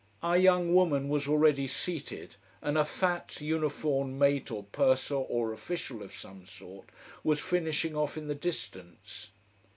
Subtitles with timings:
[0.23, 6.01] Our young woman was already seated: and a fat uniformed mate or purser or official
[6.01, 6.89] of some sort
[7.23, 9.29] was finishing off in the distance.